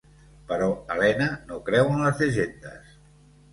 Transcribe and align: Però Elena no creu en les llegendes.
Però 0.51 0.69
Elena 0.95 1.27
no 1.51 1.61
creu 1.69 1.93
en 1.99 2.03
les 2.07 2.25
llegendes. 2.25 2.93